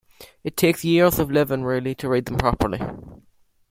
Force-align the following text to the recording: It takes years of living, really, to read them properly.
It 0.43 0.57
takes 0.57 0.83
years 0.83 1.19
of 1.19 1.29
living, 1.29 1.61
really, 1.63 1.93
to 1.93 2.09
read 2.09 2.25
them 2.25 2.39
properly. 2.39 2.81